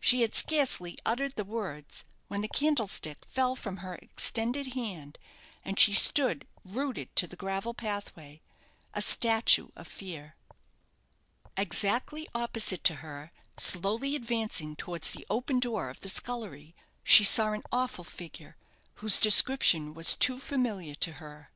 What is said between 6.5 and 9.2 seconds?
rooted to the gravel pathway a